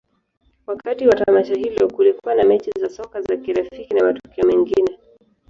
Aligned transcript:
Wakati 0.67 1.07
wa 1.07 1.15
tamasha 1.15 1.55
hilo, 1.55 1.87
kulikuwa 1.87 2.35
na 2.35 2.43
mechi 2.43 2.71
za 2.79 2.89
soka 2.89 3.21
za 3.21 3.37
kirafiki 3.37 3.93
na 3.93 4.03
matukio 4.03 4.43
mengine. 4.47 4.97